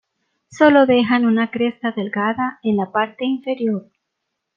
Sólo 0.49 0.87
dejan 0.87 1.27
una 1.27 1.51
cresta 1.51 1.91
delgada 1.91 2.57
en 2.63 2.75
la 2.77 2.91
parte 2.91 3.23
inferior. 3.23 3.91